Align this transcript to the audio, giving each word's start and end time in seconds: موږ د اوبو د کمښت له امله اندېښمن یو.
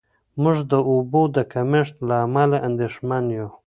موږ 0.41 0.57
د 0.71 0.73
اوبو 0.89 1.21
د 1.35 1.37
کمښت 1.53 1.95
له 2.07 2.15
امله 2.25 2.57
اندېښمن 2.69 3.23
یو. 3.37 3.47